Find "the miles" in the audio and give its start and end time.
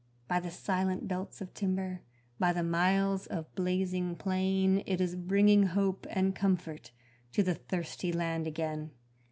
2.53-3.27